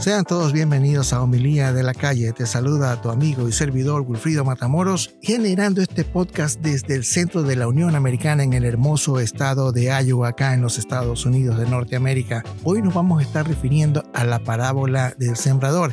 [0.00, 2.32] Sean todos bienvenidos a Homilía de la Calle.
[2.32, 7.42] Te saluda a tu amigo y servidor Wilfrido Matamoros, generando este podcast desde el centro
[7.42, 11.58] de la Unión Americana en el hermoso estado de Iowa, acá en los Estados Unidos
[11.58, 12.42] de Norteamérica.
[12.64, 15.92] Hoy nos vamos a estar refiriendo a la parábola del sembrador.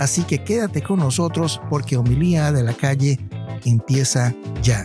[0.00, 3.20] Así que quédate con nosotros porque Homilía de la Calle
[3.64, 4.84] empieza ya.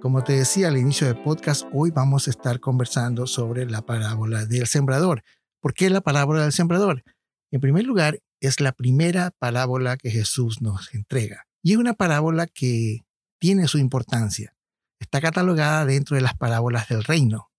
[0.00, 4.44] Como te decía al inicio del podcast, hoy vamos a estar conversando sobre la parábola
[4.44, 5.24] del sembrador.
[5.60, 7.02] ¿Por qué la parábola del sembrador?
[7.50, 11.46] En primer lugar, es la primera parábola que Jesús nos entrega.
[11.62, 13.06] Y es una parábola que
[13.38, 14.54] tiene su importancia.
[15.00, 17.50] Está catalogada dentro de las parábolas del reino.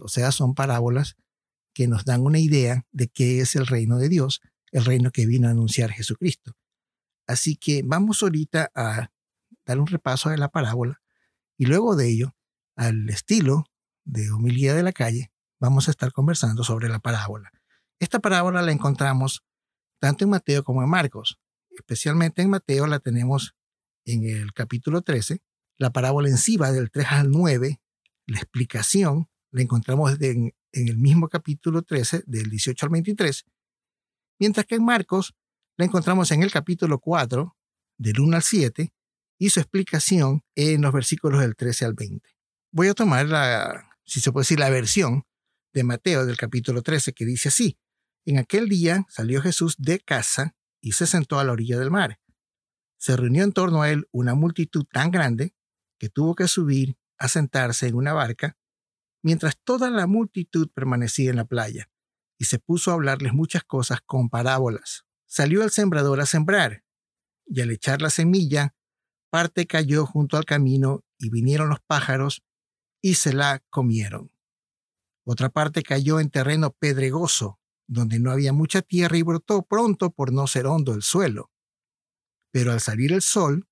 [0.00, 1.16] O sea, son parábolas
[1.72, 4.40] que nos dan una idea de qué es el reino de Dios,
[4.72, 6.52] el reino que vino a anunciar Jesucristo.
[7.26, 9.10] Así que vamos ahorita a
[9.64, 11.00] dar un repaso de la parábola
[11.56, 12.34] y luego de ello,
[12.76, 13.66] al estilo
[14.04, 17.52] de homilía de la calle, vamos a estar conversando sobre la parábola.
[17.98, 19.44] Esta parábola la encontramos
[20.00, 21.38] tanto en Mateo como en Marcos.
[21.70, 23.54] Especialmente en Mateo la tenemos
[24.06, 25.42] en el capítulo 13.
[25.76, 27.80] La parábola en sí va del 3 al 9.
[28.26, 33.44] La explicación la encontramos en, en el mismo capítulo 13, del 18 al 23.
[34.38, 35.34] Mientras que en Marcos
[35.76, 37.56] la encontramos en el capítulo 4,
[37.98, 38.92] del 1 al 7,
[39.38, 42.28] y su explicación en los versículos del 13 al 20.
[42.72, 45.24] Voy a tomar la, si se puede decir, la versión
[45.72, 47.78] de Mateo del capítulo 13 que dice así.
[48.26, 52.20] En aquel día salió Jesús de casa y se sentó a la orilla del mar.
[52.98, 55.54] Se reunió en torno a él una multitud tan grande
[55.98, 58.58] que tuvo que subir a sentarse en una barca,
[59.22, 61.90] mientras toda la multitud permanecía en la playa,
[62.38, 65.04] y se puso a hablarles muchas cosas con parábolas.
[65.26, 66.84] Salió el sembrador a sembrar,
[67.46, 68.74] y al echar la semilla,
[69.30, 72.42] parte cayó junto al camino y vinieron los pájaros
[73.00, 74.32] y se la comieron.
[75.24, 80.32] Otra parte cayó en terreno pedregoso, donde no había mucha tierra y brotó pronto por
[80.32, 81.50] no ser hondo el suelo.
[82.52, 83.68] Pero al salir el sol,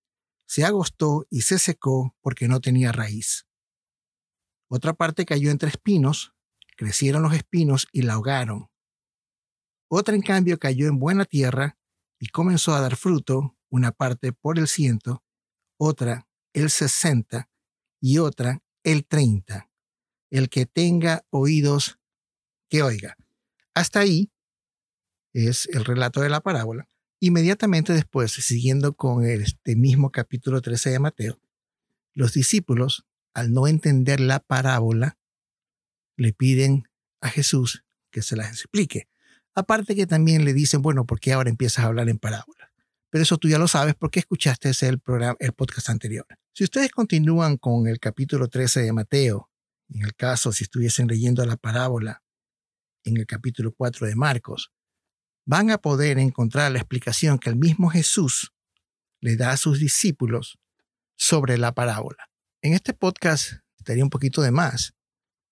[0.46, 3.47] se agostó y se secó porque no tenía raíz.
[4.68, 6.34] Otra parte cayó entre espinos,
[6.76, 8.70] crecieron los espinos y la ahogaron.
[9.88, 11.78] Otra en cambio cayó en buena tierra
[12.18, 15.24] y comenzó a dar fruto, una parte por el ciento,
[15.78, 17.48] otra el 60
[18.00, 19.70] y otra el 30.
[20.30, 21.98] El que tenga oídos,
[22.68, 23.16] que oiga.
[23.74, 24.30] Hasta ahí
[25.32, 26.88] es el relato de la parábola.
[27.20, 31.40] Inmediatamente después, siguiendo con este mismo capítulo 13 de Mateo,
[32.14, 33.07] los discípulos,
[33.38, 35.18] al no entender la parábola,
[36.16, 36.88] le piden
[37.20, 39.08] a Jesús que se las explique.
[39.54, 42.68] Aparte que también le dicen, bueno, ¿por qué ahora empiezas a hablar en parábola?
[43.10, 46.26] pero eso tú ya lo sabes porque escuchaste el, programa, el podcast anterior.
[46.52, 49.50] Si ustedes continúan con el capítulo 13 de Mateo,
[49.88, 52.22] en el caso si estuviesen leyendo la parábola
[53.04, 54.72] en el capítulo 4 de Marcos,
[55.46, 58.52] van a poder encontrar la explicación que el mismo Jesús
[59.20, 60.58] le da a sus discípulos
[61.16, 62.28] sobre la parábola.
[62.60, 64.96] En este podcast estaría un poquito de más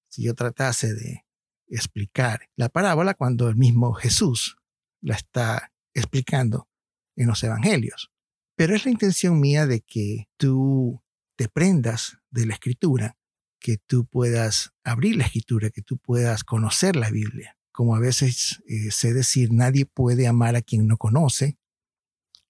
[0.09, 1.25] si yo tratase de
[1.69, 4.57] explicar la parábola cuando el mismo Jesús
[5.01, 6.69] la está explicando
[7.15, 8.11] en los evangelios.
[8.57, 11.01] Pero es la intención mía de que tú
[11.37, 13.17] te prendas de la escritura,
[13.61, 17.57] que tú puedas abrir la escritura, que tú puedas conocer la Biblia.
[17.71, 21.57] Como a veces eh, sé decir, nadie puede amar a quien no conoce.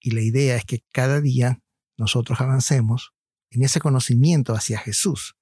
[0.00, 1.60] Y la idea es que cada día
[1.98, 3.12] nosotros avancemos
[3.50, 5.36] en ese conocimiento hacia Jesús,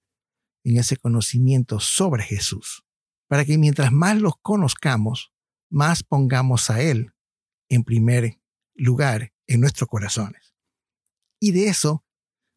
[0.65, 2.85] en ese conocimiento sobre Jesús,
[3.29, 5.33] para que mientras más los conozcamos,
[5.71, 7.13] más pongamos a Él
[7.69, 8.41] en primer
[8.75, 10.55] lugar en nuestros corazones.
[11.41, 12.05] Y de eso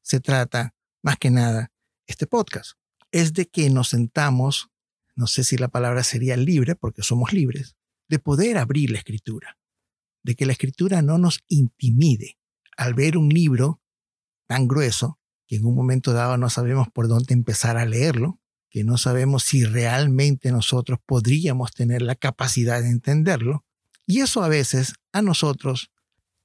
[0.01, 1.71] se trata más que nada
[2.05, 2.73] este podcast.
[3.11, 4.69] Es de que nos sentamos,
[5.15, 7.75] no sé si la palabra sería libre, porque somos libres,
[8.09, 9.57] de poder abrir la escritura,
[10.23, 12.37] de que la escritura no nos intimide
[12.77, 13.81] al ver un libro
[14.47, 18.39] tan grueso que en un momento dado no sabemos por dónde empezar a leerlo,
[18.69, 23.65] que no sabemos si realmente nosotros podríamos tener la capacidad de entenderlo.
[24.05, 25.91] Y eso a veces a nosotros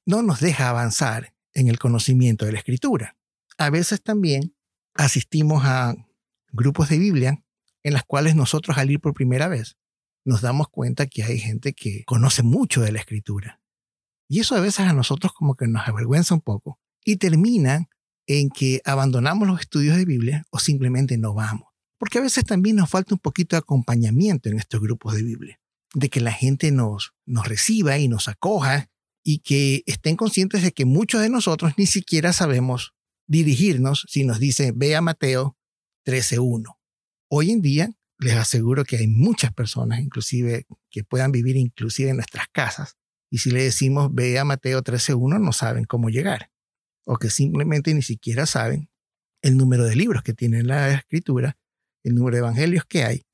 [0.06, 3.16] no nos deja avanzar en el conocimiento de la escritura.
[3.58, 4.54] A veces también
[4.94, 5.94] asistimos a
[6.52, 7.44] grupos de Biblia
[7.82, 9.76] en las cuales nosotros al ir por primera vez
[10.24, 13.60] nos damos cuenta que hay gente que conoce mucho de la escritura.
[14.28, 17.88] Y eso a veces a nosotros como que nos avergüenza un poco y termina
[18.26, 21.68] en que abandonamos los estudios de Biblia o simplemente no vamos.
[21.98, 25.58] Porque a veces también nos falta un poquito de acompañamiento en estos grupos de Biblia.
[25.94, 28.88] de que la gente nos, reciba y nos acoja
[29.22, 32.94] y que estén conscientes de que muchos de nosotros ni siquiera sabemos
[33.26, 35.56] dirigirnos si nos dice ve a Mateo
[36.06, 36.76] 13.1.
[37.28, 42.16] Hoy en día les aseguro que hay muchas personas, inclusive, que puedan vivir inclusive en
[42.16, 42.96] nuestras casas.
[43.30, 46.51] Y si le decimos ve a Mateo 13.1, no saben cómo llegar.
[47.04, 48.90] O que simplemente ni siquiera saben
[49.42, 51.56] el número de libros que tiene la escritura,
[52.04, 53.26] el número de evangelios que hay.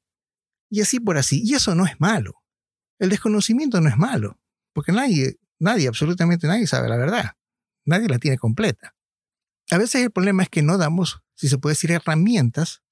[0.70, 1.43] Y así por así.
[1.44, 2.43] Y eso no es malo.
[2.99, 4.38] El desconocimiento no es malo.
[4.73, 7.32] Porque nadie, nadie, absolutamente nadie sabe la verdad.
[7.85, 8.94] Nadie la tiene completa.
[9.71, 12.82] A veces el problema es que no damos, si se puede decir, herramientas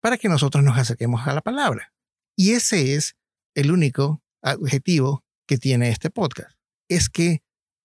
[0.00, 1.92] para que nosotros nos acerquemos a la palabra.
[2.36, 3.16] Y ese es
[3.54, 6.56] el único objetivo que tiene este podcast.
[6.88, 7.42] Es que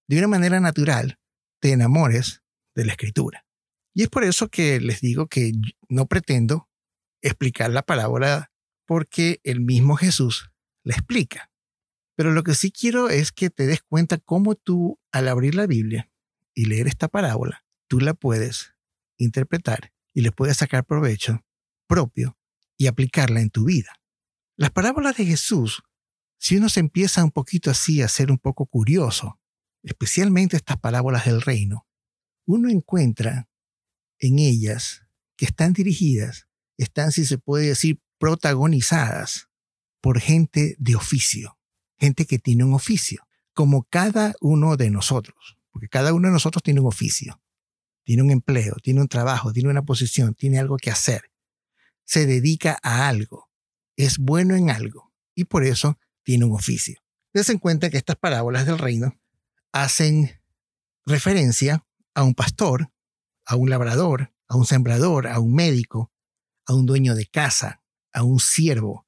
[0.08, 1.20] de una manera natural
[1.64, 2.44] te enamores
[2.76, 3.46] de la escritura.
[3.94, 5.54] Y es por eso que les digo que
[5.88, 6.70] no pretendo
[7.22, 8.52] explicar la parábola
[8.86, 10.52] porque el mismo Jesús
[10.84, 11.50] la explica.
[12.18, 15.66] Pero lo que sí quiero es que te des cuenta cómo tú, al abrir la
[15.66, 16.12] Biblia
[16.54, 18.74] y leer esta parábola, tú la puedes
[19.16, 21.46] interpretar y le puedes sacar provecho
[21.88, 22.38] propio
[22.76, 24.02] y aplicarla en tu vida.
[24.58, 25.82] Las parábolas de Jesús,
[26.38, 29.40] si uno se empieza un poquito así a ser un poco curioso,
[29.84, 31.88] especialmente estas parábolas del reino,
[32.46, 33.48] uno encuentra
[34.20, 36.48] en ellas que están dirigidas,
[36.78, 39.50] están, si se puede decir, protagonizadas
[40.02, 41.58] por gente de oficio,
[41.98, 46.64] gente que tiene un oficio, como cada uno de nosotros, porque cada uno de nosotros
[46.64, 47.42] tiene un oficio,
[48.04, 51.34] tiene un empleo, tiene un trabajo, tiene una posición, tiene algo que hacer
[52.06, 53.50] se dedica a algo,
[53.96, 57.00] es bueno en algo y por eso tiene un oficio.
[57.34, 59.20] Des en cuenta que estas parábolas del reino
[59.74, 60.40] hacen
[61.06, 62.92] referencia a un pastor,
[63.46, 66.12] a un labrador, a un sembrador, a un médico,
[66.66, 67.82] a un dueño de casa,
[68.14, 69.06] a un siervo,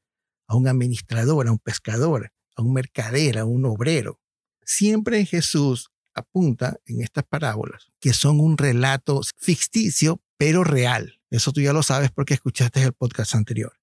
[0.48, 4.20] a un administrador, a un pescador, a un mercader, a un obrero.
[4.64, 11.22] Siempre Jesús apunta en estas parábolas que son un relato ficticio pero real.
[11.30, 13.74] Eso tú ya lo sabes porque escuchaste el podcast anterior.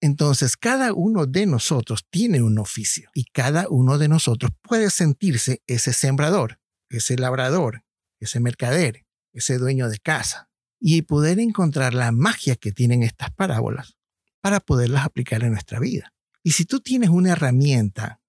[0.00, 5.62] Entonces, cada uno de nosotros tiene un oficio y cada uno de nosotros puede sentirse
[5.66, 6.60] ese sembrador,
[6.90, 7.84] ese labrador,
[8.20, 13.96] ese mercader, ese dueño de casa y poder encontrar la magia que tienen estas parábolas
[14.40, 16.12] para poderlas aplicar en nuestra vida.
[16.42, 18.20] Y si tú tienes una herramienta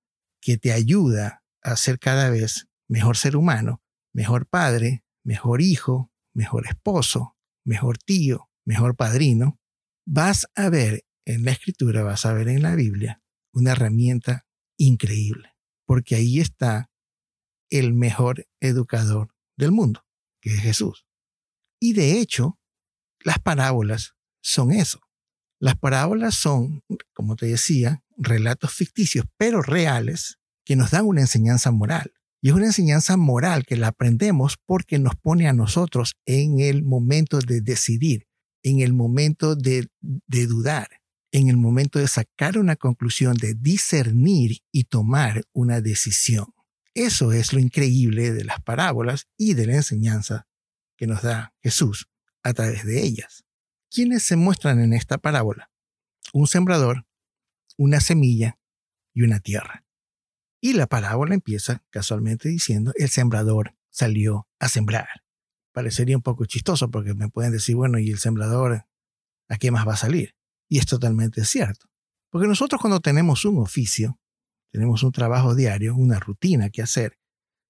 [0.42, 3.82] que te ayuda a ser cada vez mejor ser humano,
[4.14, 9.60] mejor padre, mejor hijo, mejor esposo, mejor tío, mejor padrino,
[10.06, 13.22] vas a ver en la escritura, vas a ver en la Biblia
[13.52, 14.48] una herramienta
[14.78, 15.54] increíble,
[15.86, 16.90] porque ahí está
[17.70, 20.06] el mejor educador del mundo,
[20.42, 21.06] que es Jesús.
[21.82, 22.60] Y de hecho,
[23.20, 25.02] las parábolas son eso.
[25.60, 26.84] Las parábolas son,
[27.14, 32.14] como te decía, relatos ficticios, pero reales, que nos dan una enseñanza moral.
[32.42, 36.84] Y es una enseñanza moral que la aprendemos porque nos pone a nosotros en el
[36.84, 38.28] momento de decidir
[38.64, 40.88] en el momento de, dudar,
[41.38, 46.54] en el momento de sacar una conclusión, de discernir y tomar una decisión.
[46.94, 50.48] Eso es lo increíble de las parábolas y de la enseñanza
[50.98, 52.10] que nos da Jesús
[52.44, 53.46] a través de ellas.
[53.90, 55.72] ¿Quiénes se muestran en esta parábola?
[56.34, 57.06] Un sembrador,
[57.78, 58.60] una semilla
[59.14, 59.86] y una tierra.
[60.60, 65.08] Y la parábola empieza casualmente diciendo, el sembrador salió a sembrar
[65.78, 68.88] parecería un poco chistoso porque me pueden decir, bueno, ¿y el sembrador
[69.48, 70.36] a qué más va a salir?
[70.70, 71.88] Y es totalmente cierto.
[72.30, 74.20] Porque nosotros cuando tenemos un oficio,
[74.72, 77.18] tenemos un trabajo diario, una rutina que hacer,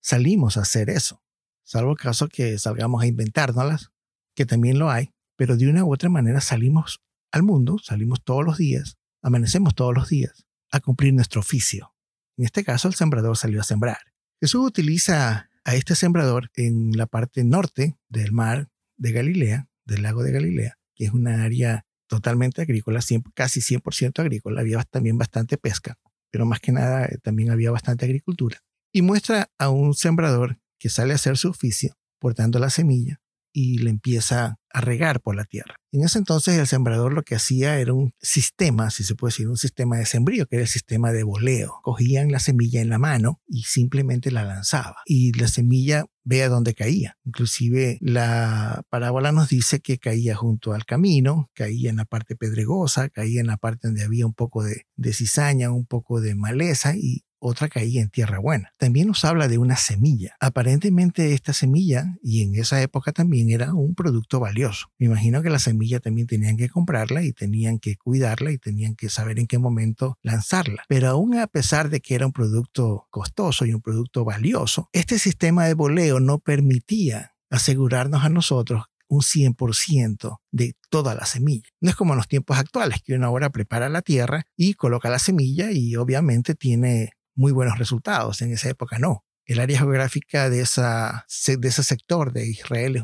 [0.02, 1.24] salimos a hacer eso.
[1.64, 3.92] Salvo el caso que salgamos a inventárnoslas,
[4.36, 7.02] que también lo hay, pero de una u otra manera salimos
[7.32, 11.94] al mundo, salimos todos los días, amanecemos todos los días a cumplir nuestro oficio.
[12.38, 13.98] En este caso, el sembrador salió a sembrar.
[14.40, 20.24] Jesús utiliza a este sembrador en la parte norte del mar de Galilea, del lago
[20.24, 23.00] de Galilea, que es una área totalmente agrícola,
[23.34, 24.62] casi 100% agrícola.
[24.62, 25.98] Había también bastante pesca,
[26.32, 28.60] pero más que nada eh, también había bastante agricultura.
[28.92, 33.22] Y muestra a un sembrador que sale a hacer su oficio portando la semilla
[33.54, 35.76] y le empieza a regar por la tierra.
[35.92, 39.48] En ese entonces el sembrador lo que hacía era un sistema, si se puede decir,
[39.48, 41.80] un sistema de sembrío, que era el sistema de voleo.
[41.82, 44.98] Cogían la semilla en la mano y simplemente la lanzaba.
[45.06, 47.18] Y la semilla ve a dónde caía.
[47.24, 53.10] Inclusive la parábola nos dice que caía junto al camino, caía en la parte pedregosa,
[53.10, 56.96] caía en la parte donde había un poco de, de cizaña, un poco de maleza
[56.96, 58.74] y otra caía en tierra buena.
[58.78, 60.36] También nos habla de una semilla.
[60.40, 64.88] Aparentemente esta semilla, y en esa época también era un producto valioso.
[64.98, 68.96] Me imagino que la semilla también tenían que comprarla y tenían que cuidarla y tenían
[68.96, 70.84] que saber en qué momento lanzarla.
[70.88, 75.20] Pero aún a pesar de que era un producto costoso y un producto valioso, este
[75.20, 81.70] sistema de boleo no permitía asegurarnos a nosotros un 100% de toda la semilla.
[81.80, 85.10] No es como en los tiempos actuales, que uno ahora prepara la tierra y coloca
[85.10, 88.42] la semilla y obviamente tiene muy buenos resultados.
[88.42, 89.24] En esa época no.
[89.46, 93.02] El área geográfica de, esa, de ese sector de Israel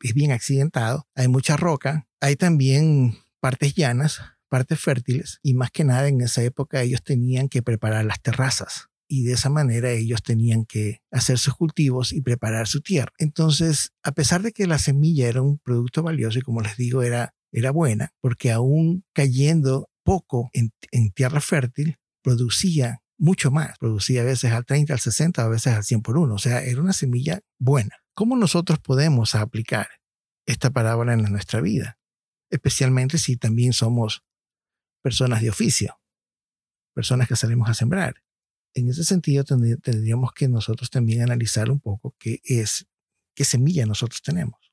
[0.00, 1.06] es, bien accidentado.
[1.14, 2.08] Hay mucha roca.
[2.20, 5.38] Hay también partes llanas, partes fértiles.
[5.40, 9.34] Y más que nada en esa época ellos tenían que preparar las terrazas y de
[9.34, 13.12] esa manera ellos tenían que hacer sus cultivos y preparar su tierra.
[13.16, 17.02] Entonces, a pesar de que la semilla era un producto valioso y como les digo,
[17.02, 24.24] era, era buena, porque aún cayendo poco en tierra fértil, producía mucho más, producía a
[24.24, 26.92] veces al 30, al 60, a veces al 100 por uno, o sea, era una
[26.92, 27.96] semilla buena.
[28.14, 29.88] ¿Cómo nosotros podemos aplicar
[30.46, 31.98] esta parábola en nuestra vida?
[32.50, 34.22] Especialmente si también somos
[35.02, 36.00] personas de oficio,
[36.94, 38.22] personas que salimos a sembrar
[38.74, 42.86] en ese sentido tendríamos que nosotros también analizar un poco qué es,
[43.34, 44.72] qué semilla nosotros tenemos.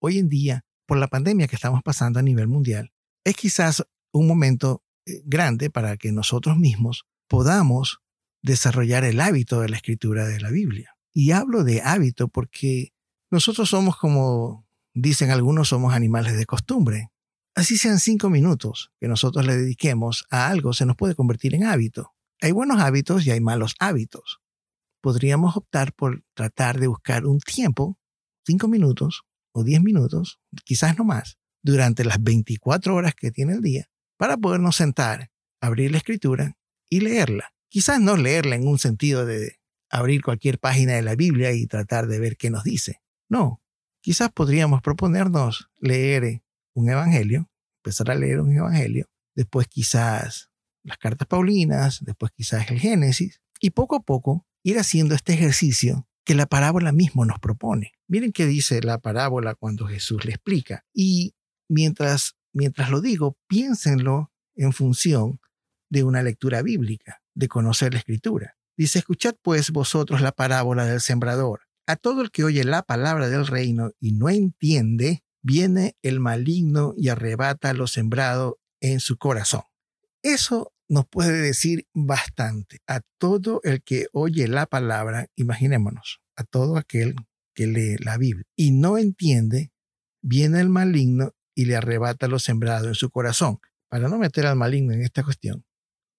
[0.00, 2.92] Hoy en día, por la pandemia que estamos pasando a nivel mundial,
[3.24, 8.00] es quizás un momento eh, grande para que nosotros mismos podamos
[8.42, 10.96] desarrollar el hábito de la escritura de la Biblia.
[11.12, 12.92] Y hablo de hábito porque
[13.30, 17.10] nosotros somos como dicen algunos, somos animales de costumbre.
[17.54, 21.64] Así sean cinco minutos que nosotros le dediquemos a algo, se nos puede convertir en
[21.64, 22.14] hábito.
[22.40, 24.40] Hay buenos hábitos y hay malos hábitos.
[25.00, 27.98] Podríamos optar por tratar de buscar un tiempo,
[28.44, 33.62] cinco minutos o diez minutos, quizás no más, durante las 24 horas que tiene el
[33.62, 33.88] día,
[34.18, 36.56] para podernos sentar, abrir la escritura
[36.88, 37.52] y leerla.
[37.68, 39.58] Quizás no leerla en un sentido de
[39.90, 43.00] abrir cualquier página de la Biblia y tratar de ver qué nos dice.
[43.28, 43.62] No,
[44.00, 46.42] quizás podríamos proponernos leer
[46.74, 50.50] un evangelio, empezar a leer un evangelio, después quizás
[50.82, 56.06] las cartas Paulinas, después quizás el Génesis, y poco a poco ir haciendo este ejercicio
[56.24, 57.92] que la parábola mismo nos propone.
[58.08, 60.84] Miren qué dice la parábola cuando Jesús le explica.
[60.92, 61.34] Y
[61.68, 65.40] mientras, mientras lo digo, piénsenlo en función
[65.94, 68.56] de una lectura bíblica, de conocer la escritura.
[68.76, 71.60] Dice, escuchad pues vosotros la parábola del sembrador.
[71.86, 76.94] A todo el que oye la palabra del reino y no entiende, viene el maligno
[76.96, 79.62] y arrebata lo sembrado en su corazón.
[80.22, 82.80] Eso nos puede decir bastante.
[82.88, 87.14] A todo el que oye la palabra, imaginémonos, a todo aquel
[87.54, 89.70] que lee la Biblia y no entiende,
[90.22, 93.60] viene el maligno y le arrebata lo sembrado en su corazón.
[93.88, 95.64] Para no meter al maligno en esta cuestión,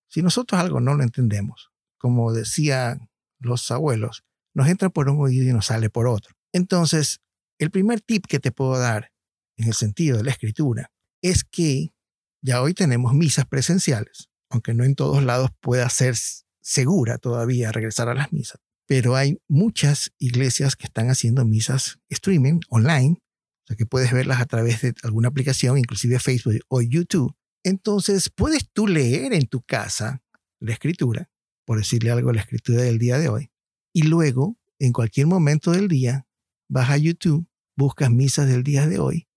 [0.07, 3.09] si nosotros algo no lo entendemos, como decían
[3.39, 6.35] los abuelos, nos entra por un oído y nos sale por otro.
[6.53, 7.19] Entonces,
[7.59, 9.11] el primer tip que te puedo dar
[9.57, 11.93] en el sentido de la escritura es que
[12.41, 16.15] ya hoy tenemos misas presenciales aunque no en todos lados pueda ser
[16.61, 18.59] segura todavía regresar a las misas.
[18.87, 24.39] Pero hay muchas iglesias que están haciendo misas streaming online, o sea que puedes verlas
[24.39, 27.35] a través de alguna aplicación, inclusive Facebook o YouTube.
[27.65, 30.23] Entonces, puedes tú leer en tu casa
[30.59, 31.31] la escritura,
[31.65, 33.51] por decirle algo, la escritura del día de hoy,
[33.91, 36.27] y luego, en cualquier momento del día,
[36.69, 39.27] vas a YouTube, buscas misas del día de hoy,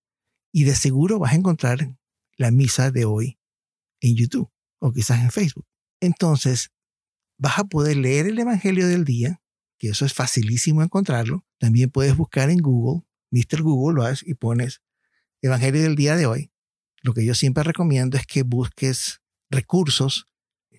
[0.53, 1.97] y de seguro vas a encontrar
[2.37, 3.39] la misa de hoy
[4.03, 5.67] en YouTube o quizás en Facebook.
[5.99, 6.71] Entonces,
[7.39, 9.41] vas a poder leer el Evangelio del día,
[9.79, 11.47] que eso es facilísimo encontrarlo.
[11.59, 13.63] También puedes buscar en Google, Mr.
[13.63, 14.83] Google, lo haces y pones
[15.41, 16.53] Evangelio del día de hoy.
[17.09, 20.27] Lo que yo siempre recomiendo es que busques recursos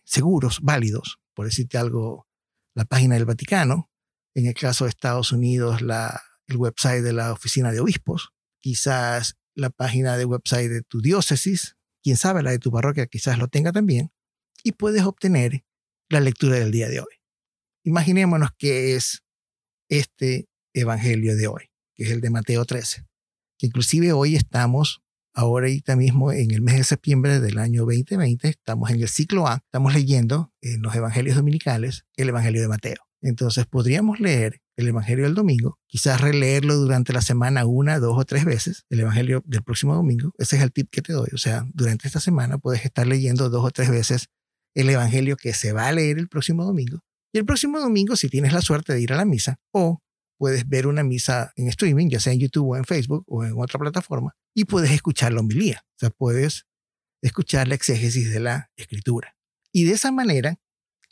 [0.04, 1.18] seguros, válidos.
[1.34, 2.28] Por decirte algo,
[2.76, 3.90] la página del Vaticano,
[4.36, 9.38] en el caso de Estados Unidos, la, el website de la Oficina de Obispos, quizás
[9.56, 13.48] la página de website de tu diócesis, quién sabe, la de tu parroquia quizás lo
[13.48, 14.12] tenga también,
[14.64, 15.66] y puedes obtener
[16.10, 17.24] la lectura del día de hoy.
[17.84, 19.24] Imaginémonos que es
[19.90, 23.08] este Evangelio de hoy, que es el de Mateo 13,
[23.58, 25.02] que inclusive hoy estamos,
[25.34, 25.68] ahora
[25.98, 29.94] mismo en el mes de septiembre del año 2020, estamos en el ciclo A, estamos
[29.94, 32.98] leyendo en los Evangelios Dominicales el Evangelio de Mateo.
[33.22, 38.24] Entonces podríamos leer el Evangelio del domingo, quizás releerlo durante la semana una, dos o
[38.24, 40.32] tres veces, el Evangelio del próximo domingo.
[40.38, 41.28] Ese es el tip que te doy.
[41.34, 44.30] O sea, durante esta semana puedes estar leyendo dos o tres veces
[44.76, 47.00] el Evangelio que se va a leer el próximo domingo.
[47.34, 50.00] Y el próximo domingo, si tienes la suerte de ir a la misa, o
[50.40, 53.54] puedes ver una misa en streaming, ya sea en YouTube o en Facebook o en
[53.58, 55.84] otra plataforma, y puedes escuchar la homilía.
[55.86, 56.66] O sea, puedes
[57.22, 59.36] escuchar la exégesis de la escritura.
[59.72, 60.58] Y de esa manera,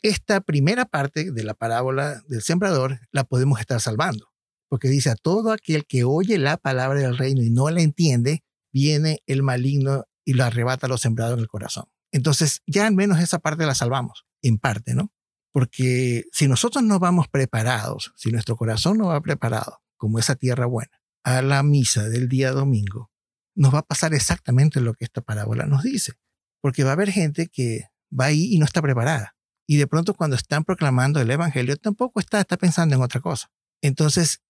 [0.02, 4.32] esta primera parte de la parábola del sembrador la podemos estar salvando,
[4.68, 8.42] porque dice a todo aquel que oye la palabra del reino y no la entiende,
[8.72, 11.84] viene el maligno y lo arrebata lo sembrado en el corazón.
[12.12, 15.12] Entonces, ya al menos esa parte la salvamos, en parte, ¿no?
[15.52, 20.66] Porque si nosotros no vamos preparados, si nuestro corazón no va preparado, como esa tierra
[20.66, 23.10] buena, a la misa del día domingo,
[23.54, 26.12] nos va a pasar exactamente lo que esta parábola nos dice.
[26.60, 27.88] Porque va a haber gente que
[28.18, 29.36] va ahí y no está preparada.
[29.66, 33.50] Y de pronto cuando están proclamando el Evangelio tampoco está, está pensando en otra cosa.
[33.82, 34.42] Entonces,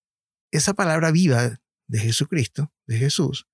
[0.50, 3.48] esa palabra viva de Jesucristo, de Jesús,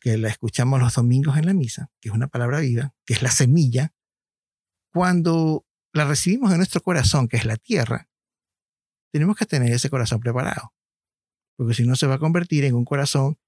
[0.00, 3.22] que la escuchamos los domingos en la misa, que es una palabra viva, que es
[3.22, 3.94] la semilla,
[4.92, 8.10] cuando la recibimos en nuestro corazón, que es la tierra,
[9.12, 10.74] tenemos que tener ese corazón preparado,
[11.56, 13.38] porque si no se va a convertir en un corazón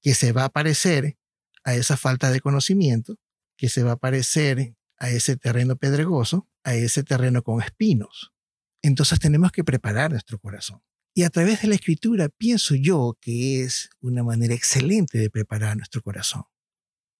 [0.00, 1.18] que se va a parecer
[1.64, 3.18] a esa falta de conocimiento,
[3.58, 8.32] que se va a parecer a ese terreno pedregoso, a ese terreno con espinos.
[8.80, 10.82] Entonces tenemos que preparar nuestro corazón.
[11.14, 15.76] Y a través de la escritura pienso yo que es una manera excelente de preparar
[15.76, 16.44] nuestro corazón.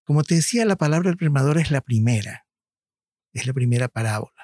[0.04, 2.46] Como te decía, la palabra del premador es la primera,
[3.34, 4.41] es la primera parábola.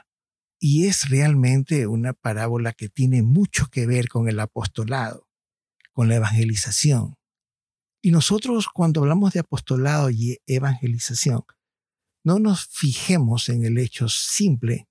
[0.60, 5.28] Y es realmente una parábola que tiene mucho que ver con el apostolado,
[5.92, 7.16] con la evangelización.
[8.02, 11.42] Y nosotros cuando hablamos de apostolado y evangelización,
[12.24, 14.88] no nos fijemos en el hecho simple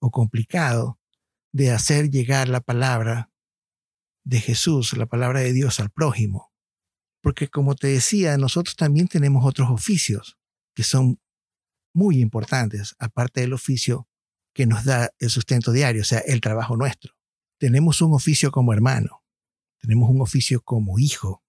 [0.00, 0.98] o complicado
[1.52, 3.30] de hacer llegar la palabra
[4.24, 6.52] de Jesús, la palabra de Dios al prójimo.
[7.20, 10.38] Porque como te decía, nosotros también tenemos otros oficios
[10.74, 11.20] que son
[11.92, 14.08] muy importantes, aparte del oficio
[14.52, 17.14] que nos da el sustento diario, o sea, el trabajo nuestro.
[17.58, 19.22] Tenemos un oficio como hermano,
[19.78, 21.42] tenemos un oficio como hijo,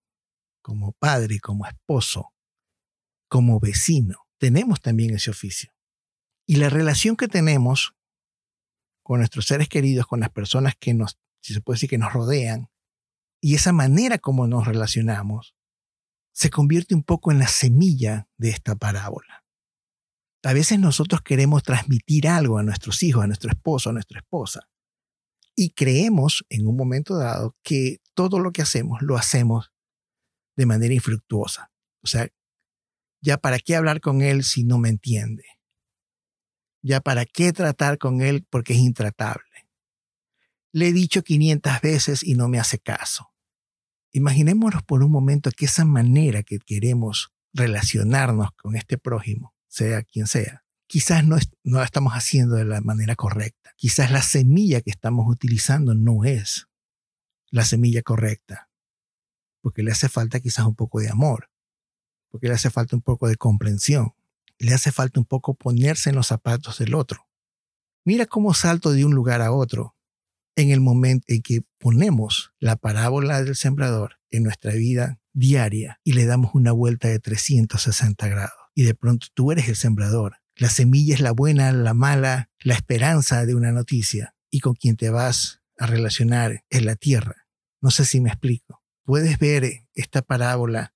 [0.61, 2.33] como padre, como esposo,
[3.27, 4.27] como vecino.
[4.37, 5.73] Tenemos también ese oficio.
[6.45, 7.93] Y la relación que tenemos
[9.03, 12.13] con nuestros seres queridos, con las personas que nos si se puede decir que nos
[12.13, 12.69] rodean,
[13.41, 15.55] y esa manera como nos relacionamos,
[16.31, 19.40] se convierte un poco en la semilla de esta parábola.
[20.43, 24.67] A veces nosotros queremos transmitir algo a nuestros hijos, a nuestro esposo, a nuestra esposa,
[25.55, 29.71] y creemos en un momento dado que todo lo que hacemos lo hacemos
[30.55, 31.71] de manera infructuosa.
[32.03, 32.27] O sea,
[33.21, 35.43] ya para qué hablar con él si no me entiende.
[36.83, 39.45] Ya para qué tratar con él porque es intratable.
[40.73, 43.27] Le he dicho 500 veces y no me hace caso.
[44.11, 50.27] Imaginémonos por un momento que esa manera que queremos relacionarnos con este prójimo, sea quien
[50.27, 53.71] sea, quizás no, no la estamos haciendo de la manera correcta.
[53.77, 56.67] Quizás la semilla que estamos utilizando no es
[57.49, 58.69] la semilla correcta,
[59.61, 61.49] porque le hace falta quizás un poco de amor,
[62.29, 64.13] porque le hace falta un poco de comprensión,
[64.57, 67.27] le hace falta un poco ponerse en los zapatos del otro.
[68.03, 69.95] Mira cómo salto de un lugar a otro
[70.57, 76.11] en el momento en que ponemos la parábola del sembrador en nuestra vida diaria y
[76.13, 78.60] le damos una vuelta de 360 grados.
[78.75, 80.37] Y de pronto tú eres el sembrador.
[80.55, 84.35] La semilla es la buena, la mala, la esperanza de una noticia.
[84.49, 87.47] Y con quien te vas a relacionar es la tierra.
[87.81, 88.83] No sé si me explico.
[89.03, 90.93] Puedes ver esta parábola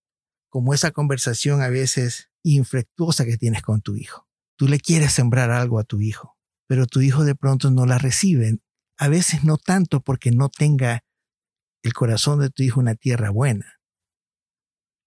[0.50, 4.28] como esa conversación a veces infructuosa que tienes con tu hijo.
[4.56, 7.98] Tú le quieres sembrar algo a tu hijo, pero tu hijo de pronto no la
[7.98, 8.60] recibe,
[8.98, 11.04] a veces no tanto porque no tenga
[11.84, 13.75] el corazón de tu hijo una tierra buena.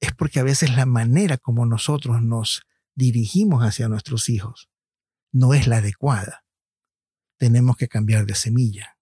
[0.00, 2.62] Es porque a veces la manera como nosotros nos
[2.94, 4.68] dirigimos hacia nuestros hijos
[5.32, 6.44] no es la adecuada.
[7.38, 8.98] Tenemos que cambiar de semilla.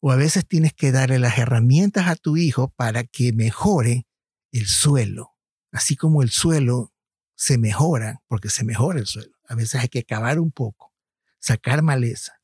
[0.00, 4.06] O a veces tienes que darle las herramientas a tu hijo para que mejore
[4.50, 5.36] el suelo.
[5.72, 6.92] Así como el suelo
[7.34, 9.36] se mejora, porque se mejora el suelo.
[9.48, 10.92] A veces hay que cavar un poco,
[11.38, 12.40] sacar maleza,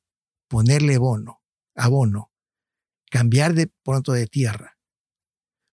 [0.48, 1.42] ponerle bono,
[1.74, 2.32] abono,
[3.10, 4.75] cambiar de pronto de tierra.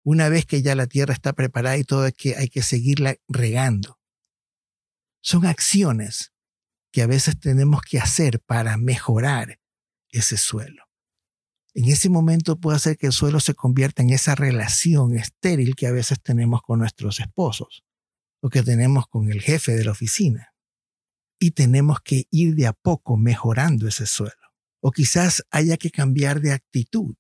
[0.05, 3.17] Una vez que ya la tierra está preparada y todo, es que hay que seguirla
[3.29, 4.01] regando.
[5.21, 6.33] Son acciones
[6.91, 9.61] que a veces tenemos que hacer para mejorar
[10.11, 10.85] ese suelo.
[11.75, 15.87] En ese momento puede hacer que el suelo se convierta en esa relación estéril que
[15.87, 17.83] a veces tenemos con nuestros esposos
[18.43, 20.53] o que tenemos con el jefe de la oficina.
[21.39, 24.35] Y tenemos que ir de a poco mejorando ese suelo.
[24.81, 27.15] O quizás haya que cambiar de actitud,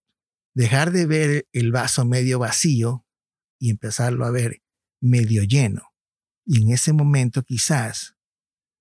[0.55, 3.07] dejar de ver el vaso medio vacío
[3.59, 4.63] y empezarlo a ver
[5.01, 5.83] medio lleno.
[6.45, 8.17] Y en ese momento quizás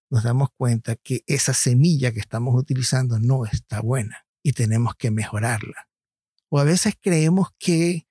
[0.10, 5.12] nos damos cuenta que esa semilla que estamos utilizando no está buena y tenemos que
[5.12, 5.88] mejorarla.
[6.50, 8.08] O a veces creemos que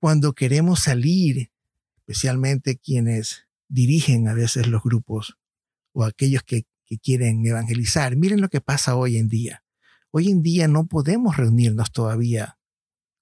[0.00, 1.50] cuando queremos salir,
[1.96, 5.36] especialmente quienes dirigen a veces los grupos
[5.92, 9.62] o aquellos que, que quieren evangelizar, miren lo que pasa hoy en día
[10.14, 12.58] Hoy en día no podemos reunirnos todavía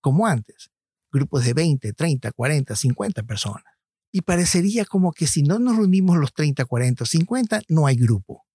[0.01, 0.71] como antes,
[1.11, 3.65] grupos de 20, 30, 40, 50 personas.
[4.13, 8.47] Y parecería como que si no nos reunimos los 30, 40, 50, no hay grupo.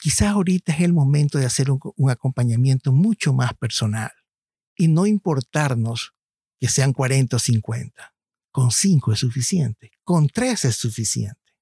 [0.00, 4.12] Quizás ahorita es el momento de hacer un, un acompañamiento mucho más personal
[4.76, 6.14] y no importarnos
[6.58, 8.14] que sean 40 o 50.
[8.50, 11.54] Con 5 es suficiente, con 3 es suficiente.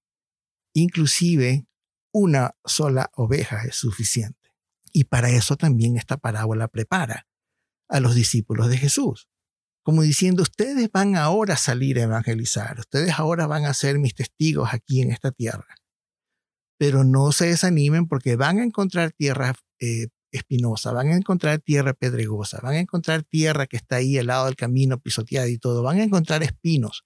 [0.75, 1.67] Inclusive
[2.13, 4.53] una sola oveja es suficiente.
[4.93, 7.26] Y para eso también esta parábola prepara
[7.89, 9.29] a los discípulos de Jesús.
[9.83, 14.15] Como diciendo, ustedes van ahora a salir a evangelizar, ustedes ahora van a ser mis
[14.15, 15.77] testigos aquí en esta tierra.
[16.79, 21.95] Pero no se desanimen porque van a encontrar tierra eh, espinosa, van a encontrar tierra
[21.95, 25.83] pedregosa, van a encontrar tierra que está ahí al lado del camino pisoteada y todo,
[25.83, 27.05] van a encontrar espinos,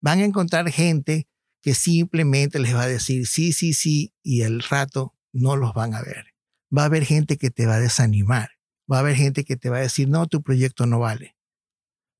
[0.00, 1.26] van a encontrar gente
[1.62, 5.94] que simplemente les va a decir sí, sí, sí y el rato no los van
[5.94, 6.30] a ver
[6.76, 8.50] va a haber gente que te va a desanimar.
[8.90, 11.36] Va a haber gente que te va a decir, no, tu proyecto no vale.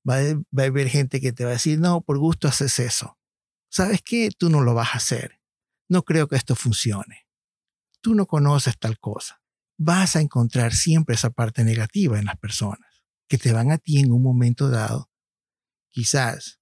[0.07, 3.17] Va a, haber gente que te va a decir, no, por gusto haces eso.
[3.69, 4.29] ¿Sabes qué?
[4.37, 5.39] Tú no lo vas a hacer.
[5.89, 7.27] No creo que esto funcione.
[8.01, 9.41] Tú no conoces tal cosa.
[9.77, 13.99] Vas a encontrar siempre esa parte negativa en las personas que te van a ti
[13.99, 15.09] en un momento dado,
[15.89, 16.59] quizás,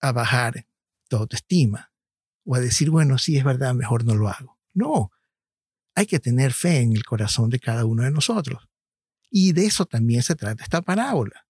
[0.00, 0.66] a bajar
[1.08, 1.92] tu autoestima
[2.44, 4.58] o a decir, bueno, sí es verdad, mejor no lo hago.
[4.72, 5.10] No,
[5.94, 8.68] hay que tener fe en el corazón de cada uno de nosotros.
[9.34, 11.46] Y de eso también se trata esta parábola.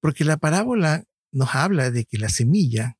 [0.00, 2.98] Porque la parábola nos habla de que la semilla,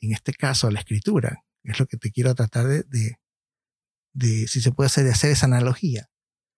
[0.00, 3.18] en este caso la escritura, es lo que te quiero tratar de,
[4.14, 6.08] de, si se puede hacer, de hacer esa analogía,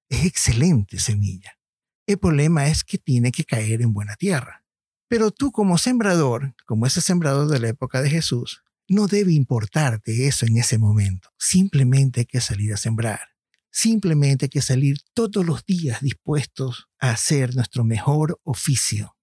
[0.08, 1.58] es excelente semilla.
[2.06, 4.64] El problema es que tiene que caer en buena tierra.
[5.08, 10.28] Pero tú como sembrador, como ese sembrador de la época de Jesús, no debe importarte
[10.28, 11.30] eso en ese momento.
[11.38, 13.31] Simplemente hay que salir a sembrar.
[13.72, 19.16] Simplemente hay que salir todos los días dispuestos a hacer nuestro mejor oficio,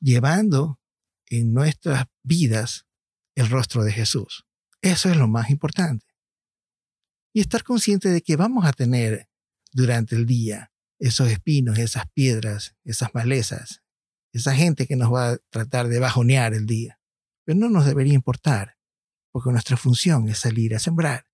[0.00, 0.80] llevando
[1.26, 2.86] en nuestras vidas
[3.34, 4.46] el rostro de Jesús.
[4.80, 6.06] Eso es lo más importante.
[7.34, 9.28] Y estar consciente de que vamos a tener
[9.70, 13.82] durante el día esos espinos, esas piedras, esas malezas,
[14.32, 16.98] esa gente que nos va a tratar de bajonear el día.
[17.44, 18.78] Pero no nos debería importar
[19.30, 21.26] porque nuestra función es salir a sembrar,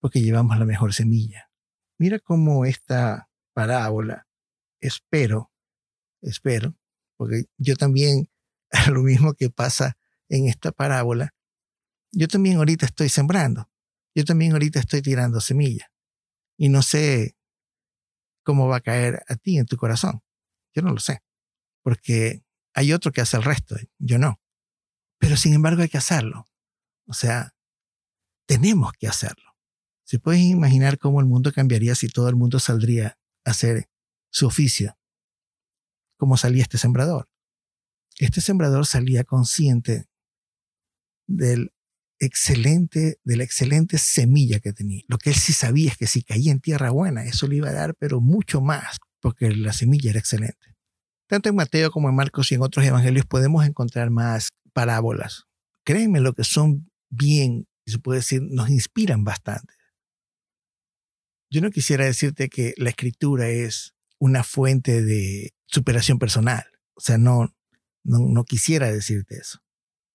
[0.00, 1.49] porque llevamos la mejor semilla.
[2.00, 4.26] Mira cómo esta parábola,
[4.80, 5.52] espero,
[6.22, 6.74] espero,
[7.18, 8.30] porque yo también,
[8.90, 9.98] lo mismo que pasa
[10.30, 11.34] en esta parábola,
[12.10, 13.70] yo también ahorita estoy sembrando,
[14.14, 15.92] yo también ahorita estoy tirando semilla
[16.56, 17.36] y no sé
[18.44, 20.22] cómo va a caer a ti en tu corazón.
[20.74, 21.22] Yo no lo sé,
[21.82, 24.40] porque hay otro que hace el resto, yo no.
[25.18, 26.46] Pero sin embargo hay que hacerlo,
[27.06, 27.54] o sea,
[28.46, 29.49] tenemos que hacerlo.
[30.10, 33.88] ¿Se pueden imaginar cómo el mundo cambiaría si todo el mundo saldría a hacer
[34.32, 34.98] su oficio?
[36.16, 37.28] ¿Cómo salía este sembrador?
[38.18, 40.08] Este sembrador salía consciente
[41.28, 41.72] del
[42.18, 45.04] excelente, de la excelente semilla que tenía.
[45.06, 47.68] Lo que él sí sabía es que si caía en tierra buena, eso le iba
[47.68, 50.74] a dar, pero mucho más, porque la semilla era excelente.
[51.28, 55.44] Tanto en Mateo como en Marcos y en otros evangelios podemos encontrar más parábolas.
[55.84, 59.79] Créanme lo que son bien, se puede decir, nos inspiran bastante.
[61.50, 66.64] Yo no quisiera decirte que la escritura es una fuente de superación personal.
[66.94, 67.54] O sea, no,
[68.04, 69.58] no, quisiera decirte eso.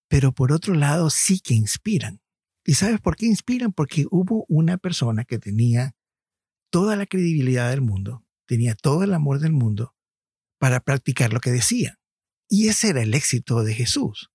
[0.07, 2.21] Pero por otro lado, sí que inspiran.
[2.63, 3.73] ¿Y sabes por qué inspiran?
[3.73, 5.95] Porque hubo una persona que tenía
[6.69, 9.95] toda la credibilidad del mundo, tenía todo el amor del mundo
[10.57, 11.99] para practicar lo que decía.
[12.47, 14.31] Y ese era el éxito de Jesús.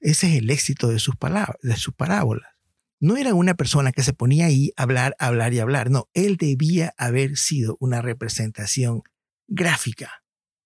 [0.00, 2.53] Ese es el éxito de sus, palabras, de sus parábolas.
[3.00, 5.90] No era una persona que se ponía ahí a hablar, hablar y hablar.
[5.90, 9.02] No, él debía haber sido una representación
[9.46, 10.22] gráfica,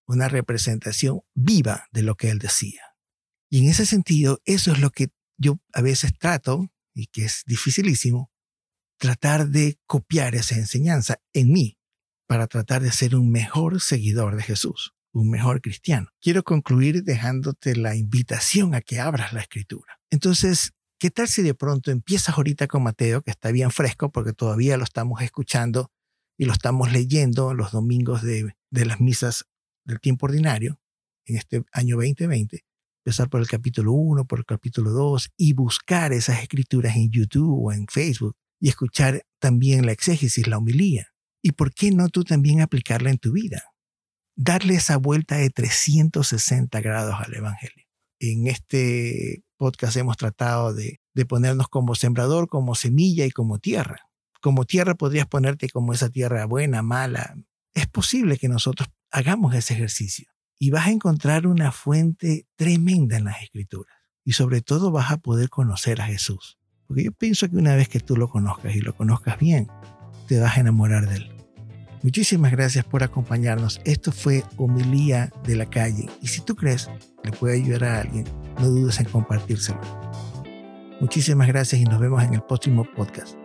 [0.06, 2.82] una representación viva de lo que él decía.
[3.50, 7.44] Y en ese sentido, eso es lo que yo a veces trato, y que es
[7.46, 8.30] dificilísimo,
[8.98, 11.78] tratar de copiar esa enseñanza en mí
[12.26, 16.08] para tratar de ser un mejor seguidor de Jesús un mejor cristiano.
[16.20, 20.00] Quiero concluir dejándote la invitación a que abras la escritura.
[20.10, 24.32] Entonces, ¿qué tal si de pronto empiezas ahorita con Mateo, que está bien fresco porque
[24.32, 25.90] todavía lo estamos escuchando
[26.36, 29.44] y lo estamos leyendo los domingos de, las misas
[29.84, 30.80] del tiempo ordinario
[31.26, 32.64] en este año 2020?
[33.04, 37.64] Empezar por el capítulo 1, por el capítulo 2 y buscar esas escrituras en YouTube
[37.64, 41.08] o en Facebook y escuchar también la exégesis, la homilía.
[41.42, 43.62] ¿Y por qué no tú también aplicarla en tu vida?
[44.38, 47.87] darle esa vuelta de 360 grados al Evangelio.
[48.20, 54.08] En este podcast hemos tratado de, ponernos como sembrador, como semilla y como tierra.
[54.40, 57.36] Como tierra podrías ponerte como esa tierra buena, mala,
[57.74, 60.28] es posible que nosotros hagamos ese ejercicio
[60.58, 65.18] y vas a encontrar una fuente tremenda en las escrituras y sobre todo vas a
[65.18, 66.58] poder conocer a Jesús.
[66.86, 69.68] Porque yo pienso que una vez que tú lo conozcas y lo conozcas bien,
[70.26, 71.38] te vas a enamorar de él.
[72.02, 73.80] Muchísimas gracias por acompañarnos.
[73.84, 76.08] Esto fue Homilía de la Calle.
[76.22, 76.88] Y si tú crees
[77.24, 78.24] le puede ayudar a alguien,
[78.58, 79.80] no dudes en compartírselo.
[81.00, 83.37] Muchísimas gracias y nos vemos en el próximo podcast.